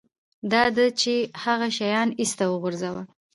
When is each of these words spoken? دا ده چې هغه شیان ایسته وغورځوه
دا 0.51 0.63
ده 0.75 0.85
چې 1.01 1.13
هغه 1.43 1.67
شیان 1.77 2.09
ایسته 2.21 2.43
وغورځوه 2.49 3.01